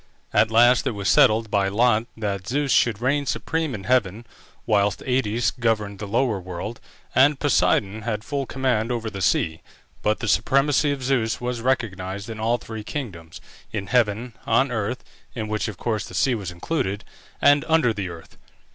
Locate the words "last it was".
0.49-1.07